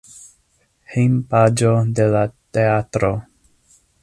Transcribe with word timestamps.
Hejmpaĝo 0.93 1.75
de 2.01 2.09
la 2.17 2.25
teatro. 2.59 3.13